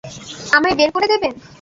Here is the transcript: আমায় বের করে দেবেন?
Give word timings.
আমায় 0.51 0.75
বের 0.75 0.89
করে 0.95 1.07
দেবেন? 1.07 1.33